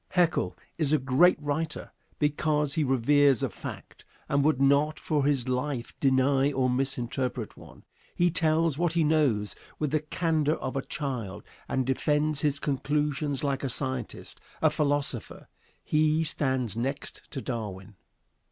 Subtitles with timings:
[0.13, 5.47] Haeckel is a great writer because he reveres a fact, and would not for his
[5.47, 7.83] life deny or misinterpret one.
[8.15, 13.43] He tells what he knows with the candor of a child and defends his conclusions
[13.43, 15.47] like a scientist, a philosopher.
[15.83, 17.93] He stands next to Darwin.